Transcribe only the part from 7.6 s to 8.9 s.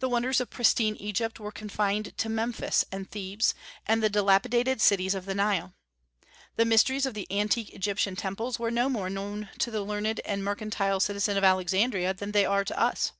Egyptian temples were no